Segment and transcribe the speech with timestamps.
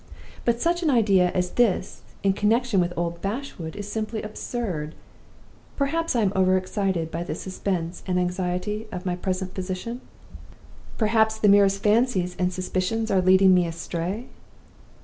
[0.45, 4.95] But such an idea as this in connection with old Bashwood is simply absurd.
[5.77, 10.01] Perhaps I am overexcited by the suspense and anxiety of my present position?
[10.97, 14.25] Perhaps the merest fancies and suspicions are leading me astray?